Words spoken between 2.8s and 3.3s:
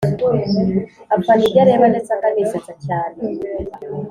cyane,